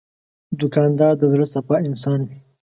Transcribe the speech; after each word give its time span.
دوکاندار 0.59 1.13
د 1.17 1.23
زړه 1.31 1.45
صفا 1.53 1.75
انسان 1.89 2.19
وي. 2.27 2.39